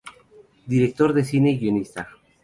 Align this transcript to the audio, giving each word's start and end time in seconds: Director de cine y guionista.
Director 0.65 1.13
de 1.13 1.23
cine 1.23 1.51
y 1.51 1.59
guionista. 1.59 2.09